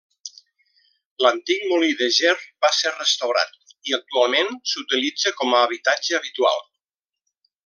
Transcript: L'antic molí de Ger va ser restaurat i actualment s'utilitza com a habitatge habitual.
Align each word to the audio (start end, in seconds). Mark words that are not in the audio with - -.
L'antic 1.25 1.65
molí 1.71 1.89
de 1.99 2.07
Ger 2.15 2.33
va 2.65 2.73
ser 2.77 2.95
restaurat 2.95 3.53
i 3.91 3.97
actualment 4.01 4.53
s'utilitza 4.73 5.37
com 5.43 5.55
a 5.59 5.65
habitatge 5.69 6.21
habitual. 6.23 6.63